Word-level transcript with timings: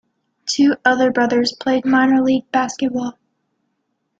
Two 0.47 0.77
other 0.83 1.11
brothers 1.11 1.53
played 1.53 1.85
minor 1.85 2.23
league 2.23 2.49
basketball. 2.51 3.19